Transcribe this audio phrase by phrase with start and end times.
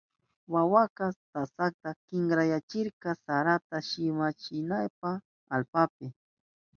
[0.53, 5.09] Wawaka tasata kinkrayachirka sarata shikwachinanpa
[5.53, 6.07] allpapi.